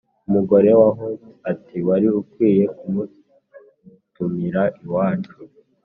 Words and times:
umugore 0.27 0.69
wa 0.79 0.89
hunter 0.97 1.35
ati: 1.51 1.77
"wari 1.87 2.07
ukwiye 2.21 2.63
kumutumira 2.77 4.61
iwacu, 4.83 5.35